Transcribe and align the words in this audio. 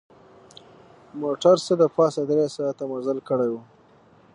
موټر 1.21 1.55
څه 1.65 1.73
د 1.81 1.83
پاسه 1.95 2.21
درې 2.29 2.45
ساعته 2.55 2.83
مزل 2.91 3.17
کړی 3.29 3.49
و. 3.51 3.55